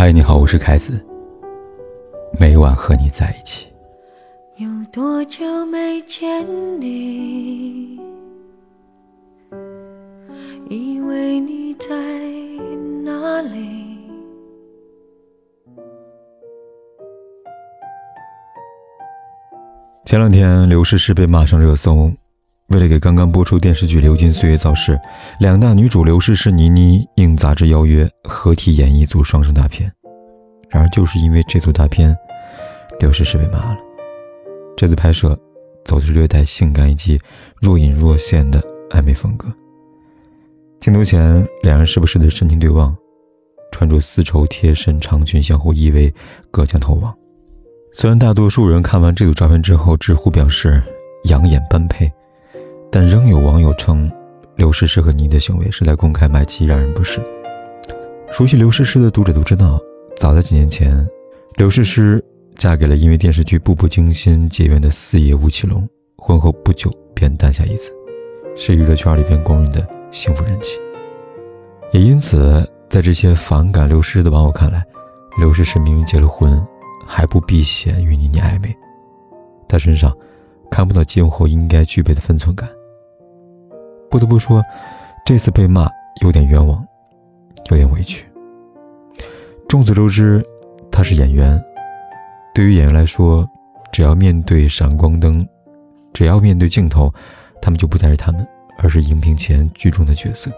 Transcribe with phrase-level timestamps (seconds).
[0.00, 0.98] 嗨，你好，我是凯子。
[2.40, 3.66] 每晚和你在一起。
[4.56, 6.42] 有多久没见
[6.80, 8.00] 你？
[10.70, 11.90] 以为你在
[13.04, 13.98] 哪里？
[20.06, 22.10] 前两天，刘诗诗被骂上热搜。
[22.70, 24.96] 为了给刚刚播出电视剧《流金岁月》造势，
[25.40, 29.92] 两大女主刘诗诗、倪妮应杂志邀约合体演一组双生大片。
[30.68, 32.16] 然而，就是因为这组大片，
[33.00, 33.76] 刘诗诗被骂了。
[34.76, 35.36] 这次拍摄
[35.84, 37.20] 走的是略带性感以及
[37.60, 39.48] 若隐若现的暧昧风格。
[40.78, 42.96] 镜头前，两人时不时的深情对望，
[43.72, 46.12] 穿着丝绸贴身长裙相互依偎，
[46.52, 47.12] 隔墙投望。
[47.92, 50.80] 虽然大多数人看完这组照片之后直呼表示
[51.24, 52.08] 养眼般配。
[52.92, 54.10] 但仍有网友称，
[54.56, 57.20] 刘诗诗和倪的行为是在公开卖妻，让人不适。
[58.32, 59.80] 熟悉刘诗诗的读者都知道，
[60.16, 61.06] 早在几年前，
[61.56, 62.22] 刘诗诗
[62.56, 67.92] 嫁给了因为电视剧《步步惊心》结缘的四爷吴奇隆，婚后不久便诞下一子，
[68.56, 70.76] 是娱乐圈里边公认的幸福人妻。
[71.92, 74.84] 也因此，在这些反感刘诗诗的网友看来，
[75.38, 76.60] 刘诗诗明明结了婚，
[77.06, 78.76] 还不避嫌与倪妮暧昧，
[79.68, 80.12] 她身上
[80.70, 82.68] 看不到结婚后应该具备的分寸感。
[84.10, 84.60] 不得不说，
[85.24, 85.88] 这次被骂
[86.20, 86.84] 有点冤枉，
[87.70, 88.26] 有点委屈。
[89.68, 90.44] 众所周知，
[90.90, 91.62] 他是演员。
[92.52, 93.48] 对于演员来说，
[93.92, 95.46] 只要面对闪光灯，
[96.12, 97.12] 只要面对镜头，
[97.62, 98.44] 他们就不再是他们，
[98.78, 100.50] 而是荧屏前剧中的角色。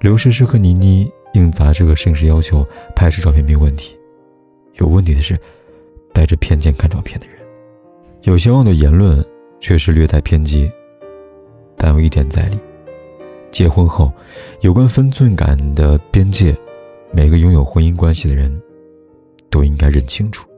[0.00, 3.96] 刘诗诗和倪妮应杂志和摄影师要求拍摄照片没有问题，
[4.74, 5.38] 有问题的是
[6.12, 7.36] 带着偏见看照片的人。
[8.22, 9.24] 有些网友的言论
[9.60, 10.68] 却是略带偏激。
[11.84, 12.58] 但有一点在理：
[13.50, 14.10] 结婚后，
[14.62, 16.56] 有关分寸感的边界，
[17.12, 18.50] 每个拥有婚姻关系的人
[19.50, 20.48] 都应该认清楚。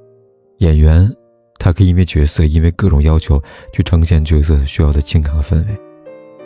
[0.59, 1.13] 演员，
[1.59, 3.43] 他可以因为角色，因为各种要求
[3.73, 5.75] 去呈现角色需要的情感和氛围；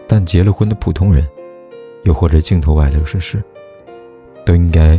[0.09, 1.28] 但结了婚的普通人，
[2.04, 3.44] 又或者镜头外的事实，
[4.47, 4.99] 都应该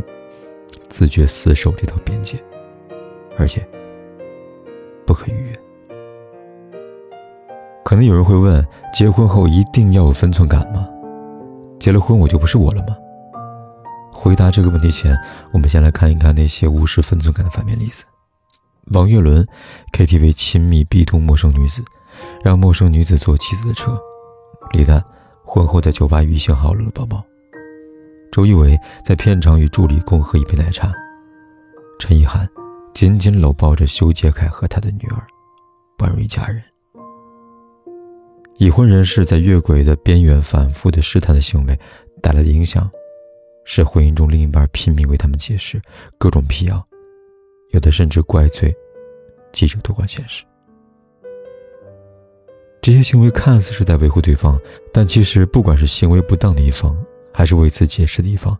[0.89, 2.37] 自觉死守这条边界，
[3.35, 3.67] 而且
[5.07, 5.59] 不可逾越。
[7.91, 10.87] 可能有人会问：结婚后一定要有分寸感吗？
[11.77, 12.95] 结了婚我就不是我了吗？
[14.13, 15.13] 回答这个问题前，
[15.51, 18.05] 我们先来看一看那些无视分寸感的反面例子。
[18.93, 19.45] 王岳伦
[19.91, 21.83] ，KTV 亲密逼动陌生女子，
[22.41, 23.99] 让陌生女子坐妻子的车。
[24.71, 25.03] 李诞
[25.43, 27.21] 婚后在酒吧与异性好乐抱抱。
[28.31, 30.93] 周一围在片场与助理共喝一杯奶茶。
[31.99, 32.47] 陈意涵
[32.93, 35.27] 紧紧搂抱着修杰楷和他的女儿，
[35.97, 36.63] 宛如一家人。
[38.61, 41.75] 已婚人士在越轨的边缘反复的试探的行为
[42.21, 42.87] 带来的影响，
[43.65, 45.81] 是婚姻中另一半拼命为他们解释
[46.19, 46.79] 各种辟谣，
[47.71, 48.71] 有的甚至怪罪
[49.51, 50.43] 记者多管闲事。
[52.83, 54.61] 这些行为看似是在维护对方，
[54.93, 56.95] 但其实不管是行为不当的一方，
[57.33, 58.55] 还是为此解释的一方，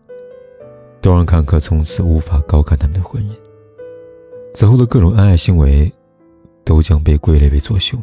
[1.00, 3.32] 都让看客从此无法高看他们的婚姻。
[4.52, 5.88] 此后的各种恩爱行为，
[6.64, 7.96] 都将被归类为作秀。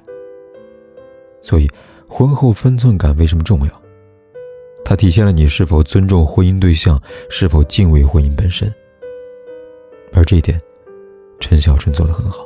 [1.42, 1.70] 所以。
[2.12, 3.82] 婚后分寸感为什么重要？
[4.84, 7.00] 它体现了你是否尊重婚姻对象，
[7.30, 8.74] 是否敬畏婚姻本身。
[10.12, 10.60] 而这一点，
[11.40, 12.44] 陈小春做得很好。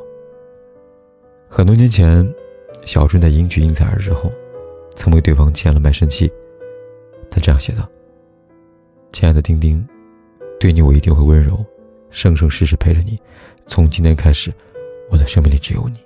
[1.47, 2.29] 很多年前，
[2.83, 4.29] 小春在迎娶应采儿之后，
[4.95, 6.29] 曾为对方签了卖身契。
[7.31, 7.89] 他这样写道
[9.13, 9.83] ：“亲爱的丁丁，
[10.59, 11.65] 对你我一定会温柔，
[12.11, 13.17] 生生世世陪着你。
[13.65, 14.53] 从今天开始，
[15.09, 15.99] 我的生命里只有你。”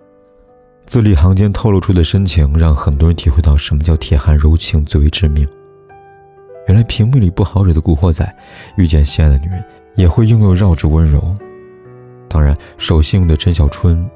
[0.87, 5.45] 字里行间透露出的深情，让很多人体会到什么叫铁汉柔情最为致命。
[6.65, 8.35] 原来屏幕里不好惹的古惑仔，
[8.77, 9.61] 遇见心爱的女人
[9.95, 11.35] 也会拥有绕指温柔。
[12.29, 14.09] 当然，守信用的陈小春，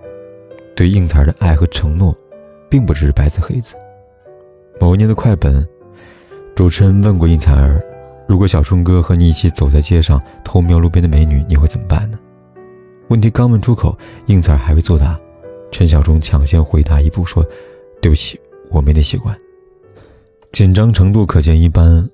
[0.74, 2.16] 对应采儿的爱和承诺，
[2.70, 3.76] 并不只是白字黑字。
[4.80, 5.68] 某一年的快本，
[6.56, 7.84] 主持人问过应采儿
[8.30, 12.18] ：“如果小春哥和你一起走在街上，偷瞄路边的美女，你会怎么办呢？”
[13.10, 13.98] 问题刚问出口，
[14.28, 15.18] 应采儿还未作答。
[15.71, 17.44] 陈小春抢先回答一步说
[18.01, 18.39] ：“对不起，
[18.69, 19.35] 我没那习惯。”
[20.51, 22.07] 紧张程度可见一斑。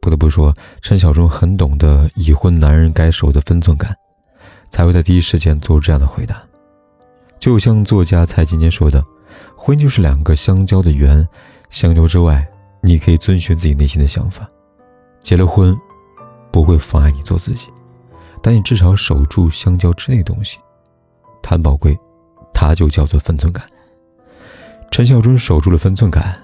[0.00, 3.96] 不得不说，陈小春很懂得已婚男人该守的分寸感，
[4.68, 6.42] 才会在第一时间做出这样的回答。
[7.38, 9.04] 就像作家蔡今年说的
[9.56, 11.26] ：“婚就是两个相交的圆，
[11.70, 12.46] 相交之外，
[12.82, 14.48] 你可以遵循自己内心的想法。
[15.20, 15.76] 结了婚，
[16.50, 17.68] 不会妨碍你做自己，
[18.42, 20.58] 但你至少守住相交之内的东西，
[21.42, 21.96] 谈宝贵。”
[22.62, 23.64] 他就叫做分寸感。
[24.90, 26.40] 陈小春守住了分寸感，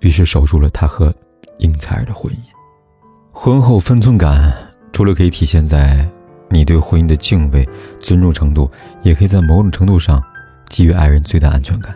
[0.00, 1.14] 于是守住了他和
[1.58, 2.38] 应采儿的婚姻。
[3.30, 4.50] 婚后分寸感，
[4.92, 6.08] 除了可以体现在
[6.48, 7.68] 你对婚姻的敬畏、
[8.00, 8.70] 尊重程度，
[9.02, 10.22] 也可以在某种程度上
[10.70, 11.94] 给予爱人最大安全感。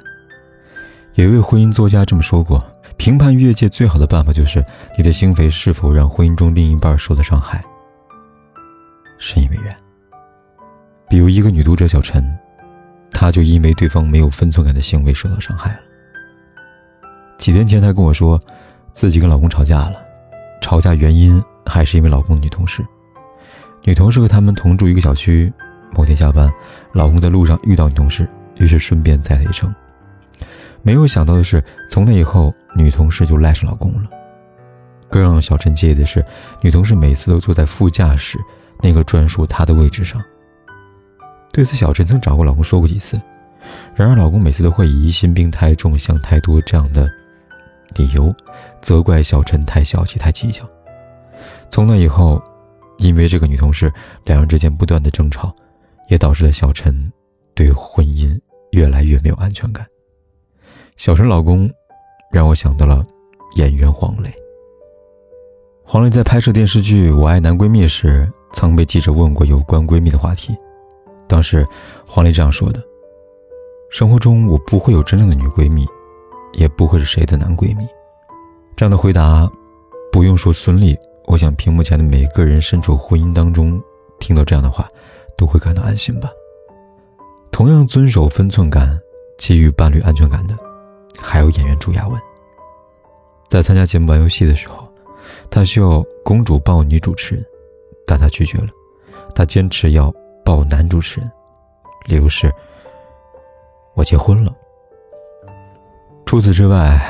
[1.14, 2.62] 有一位婚姻作家这么说过：
[2.98, 4.62] 评判越界最好的办法，就是
[4.98, 7.64] 你的心扉是否让婚姻中另一半受到伤害。
[9.18, 9.74] 深以为然。
[11.08, 12.22] 比如一个女读者小陈，
[13.12, 15.78] 她就因为对方没有分寸感的行为受到伤害了。
[17.38, 18.40] 几天前，她跟我说，
[18.92, 19.94] 自己跟老公吵架了，
[20.60, 22.84] 吵架原因还是因为老公的女同事。
[23.84, 25.52] 女同事和他们同住一个小区，
[25.92, 26.52] 某天下班，
[26.92, 29.74] 老公在路上遇到女同事，于是顺便载她一程。
[30.82, 34.10] 没有想到的是，从那以后，女同事就赖上老公了。
[35.10, 36.24] 更让小陈介意的是，
[36.60, 38.38] 女同事每次都坐在副驾驶
[38.80, 40.22] 那个专属她的位置上。
[41.52, 43.20] 对此，小陈曾找过老公说过几次，
[43.94, 47.10] 然而老公每次都会以疑心病太重、想太多这样的
[47.96, 48.34] 理由，
[48.80, 50.64] 责怪小陈太小气、太计较。
[51.68, 52.42] 从那以后。
[52.98, 53.92] 因为这个女同事，
[54.26, 55.52] 两人之间不断的争吵，
[56.08, 57.10] 也导致了小陈
[57.52, 58.38] 对婚姻
[58.70, 59.84] 越来越没有安全感。
[60.96, 61.68] 小陈老公
[62.30, 63.02] 让我想到了
[63.56, 64.32] 演员黄磊。
[65.82, 70.54] 黄磊在拍摄电视剧《我爱男闺蜜》时，曾被记者问过有关闺蜜的话题。
[71.32, 71.66] 当时
[72.06, 72.78] 黄磊这样说的
[73.88, 75.86] ：“生活中我不会有真正的女闺蜜，
[76.52, 77.86] 也不会是谁的男闺蜜。”
[78.76, 79.50] 这样的回答，
[80.12, 80.94] 不用说孙俪。
[81.24, 83.82] 我想，屏幕前的每个人身处婚姻当中，
[84.20, 84.86] 听到这样的话，
[85.34, 86.30] 都会感到安心吧。
[87.50, 89.00] 同样遵守分寸感、
[89.38, 90.54] 给予伴侣安全感的，
[91.18, 92.20] 还有演员朱亚文。
[93.48, 94.86] 在参加节目玩游戏的时候，
[95.48, 97.46] 他需要公主抱女主持人，
[98.06, 98.68] 但他拒绝了，
[99.34, 100.12] 他坚持要
[100.44, 101.30] 抱男主持人，
[102.06, 102.52] 理由是：
[103.94, 104.54] 我结婚了。
[106.26, 107.00] 除此之外。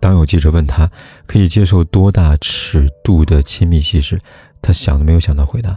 [0.00, 0.88] 当有记者问他
[1.26, 4.16] 可以接受多大尺度的亲密戏时，
[4.62, 5.76] 他想都没有想到回答：“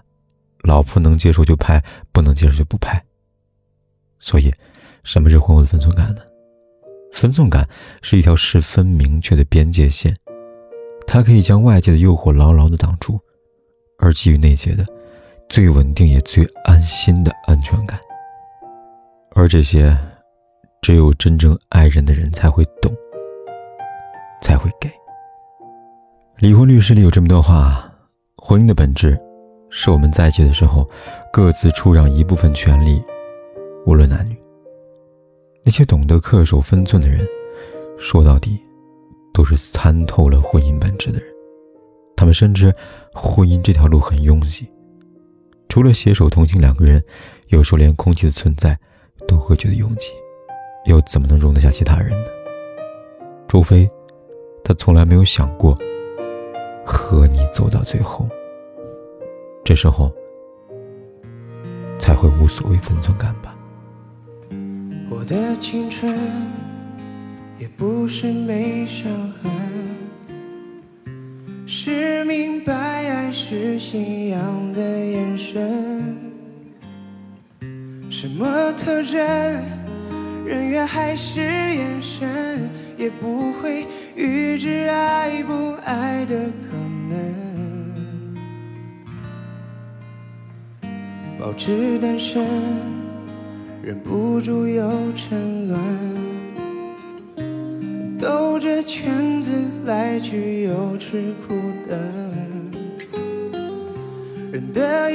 [0.61, 3.03] 老婆能接受就拍，不能接受就不拍。”
[4.21, 4.53] 所以，
[5.03, 6.21] 什么是婚后的分寸感呢？
[7.11, 7.67] 分寸感
[8.03, 10.15] 是一条十分明确的边界线，
[11.07, 13.19] 它可以将外界的诱惑牢牢的挡住，
[13.97, 14.85] 而基于内界的
[15.51, 17.99] 最稳定也最安心的安全感。
[19.35, 19.97] 而这些，
[20.81, 22.89] 只有真正爱人的人才会懂。
[24.41, 24.89] 才会给。
[26.37, 27.83] 离婚律师里有这么段话：
[28.37, 29.17] 婚姻的本质，
[29.69, 30.89] 是我们在一起的时候，
[31.33, 33.03] 各自出让一部分权利，
[33.85, 34.41] 无论男女。
[35.65, 37.27] 那些懂得恪守分寸的人，
[37.99, 38.57] 说到底，
[39.33, 41.27] 都是参透了婚姻本质的人。
[42.15, 42.73] 他们深知
[43.13, 44.65] 婚姻这条路很拥挤，
[45.71, 47.01] 除了携手同行两个人，
[47.47, 48.77] 有时候连空气的存在
[49.25, 50.09] 都会觉得拥挤，
[50.83, 52.27] 又怎么能容得下其他人呢？
[53.47, 53.87] 除非。
[54.63, 55.75] 他从来没有想过
[56.85, 58.29] 和你走到最后，
[59.63, 60.13] 这时候
[61.97, 63.55] 才会无所谓分寸感吧。
[65.09, 66.15] 我的青春
[67.57, 69.09] 也不是没伤
[69.41, 69.51] 痕，
[71.65, 74.90] 是明白爱是信仰的
[78.09, 79.19] 什么特征，
[80.45, 83.85] 人缘还是眼神，也不会。
[84.13, 86.75] 预知爱不爱的可
[87.09, 87.17] 能，
[91.39, 92.45] 保持单身，
[93.81, 95.79] 忍不住又沉沦，
[98.19, 99.51] 兜着圈子
[99.85, 101.55] 来去又吃苦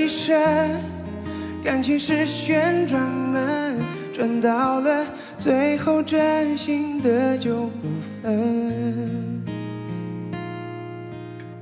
[0.07, 0.41] 一生，
[1.65, 3.75] 感情是旋转门，
[4.15, 5.05] 转到了
[5.37, 7.89] 最后，真心的就不
[8.23, 9.43] 分，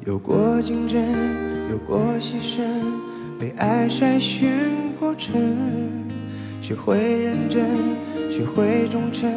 [0.04, 1.02] 有过竞争，
[1.70, 2.60] 有过牺牲，
[3.40, 4.46] 被爱筛选
[5.00, 5.34] 过程，
[6.60, 7.64] 学会认真，
[8.30, 9.32] 学会忠诚，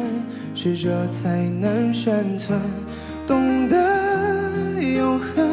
[0.54, 2.60] 适者才能生存，
[3.26, 5.48] 懂得永恒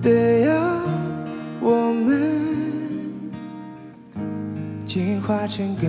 [0.00, 0.43] 得
[5.46, 5.88] 进化成更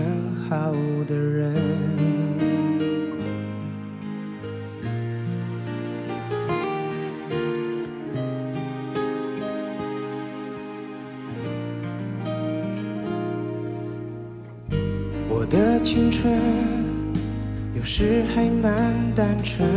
[0.50, 0.72] 好
[1.08, 1.54] 的人。
[15.30, 16.34] 我的青春
[17.76, 19.68] 有时还蛮单纯，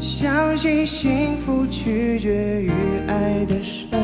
[0.00, 2.70] 相信幸福取决于
[3.06, 3.97] 爱的深。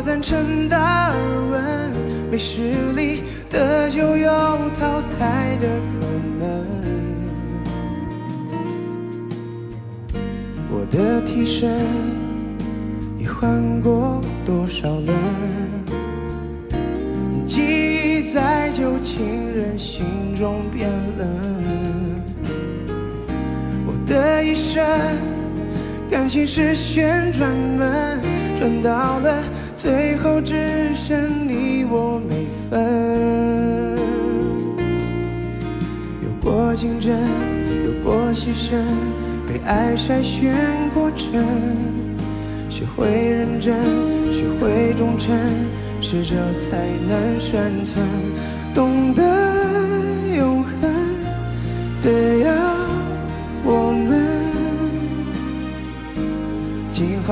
[0.00, 1.14] 我赞成达尔
[1.50, 1.92] 文，
[2.30, 4.30] 没实力的就有
[4.78, 6.06] 淘汰的可
[6.38, 6.64] 能。
[10.70, 11.84] 我的替身
[13.18, 15.14] 已换过多少轮？
[17.46, 20.88] 记忆在旧情人心中变
[21.18, 21.28] 冷。
[23.86, 24.82] 我的一生
[26.10, 28.18] 感情是旋转门，
[28.58, 29.42] 转到了
[29.80, 33.96] 最后只剩你我没分。
[36.22, 37.16] 有过竞争，
[37.86, 38.76] 有过牺牲。
[39.48, 40.54] 被爱筛选
[40.92, 41.42] 过程，
[42.68, 43.74] 学会认真，
[44.30, 45.34] 学会忠诚，
[46.02, 46.76] 适者才
[47.08, 48.04] 能生存。
[48.74, 49.22] 懂得
[50.36, 50.92] 永恒
[52.02, 52.10] 的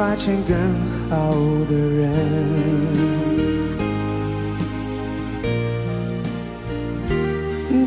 [0.00, 0.56] 进化成更
[1.10, 1.30] 好
[1.68, 2.10] 的人。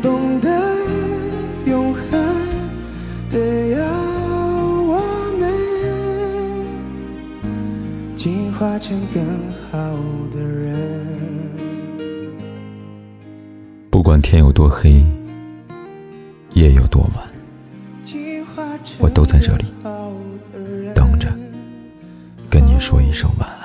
[0.00, 0.48] 懂得
[1.66, 2.02] 永恒
[3.30, 4.14] 的要。
[8.14, 9.20] 进化成更
[9.72, 9.98] 好
[10.32, 11.04] 的人。
[13.90, 15.04] 不管天有多黑，
[16.52, 17.28] 夜有多晚，
[19.00, 19.64] 我都在这里，
[22.54, 23.63] 跟你说一声晚安。